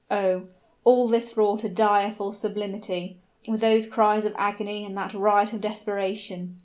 Oh! 0.09 0.45
all 0.83 1.07
this 1.07 1.37
wrought 1.37 1.63
a 1.63 1.69
direful 1.69 2.31
sublimity, 2.33 3.17
with 3.47 3.61
those 3.61 3.85
cries 3.85 4.25
of 4.25 4.33
agony 4.35 4.83
and 4.83 4.97
that 4.97 5.13
riot 5.13 5.53
of 5.53 5.61
desperation. 5.61 6.57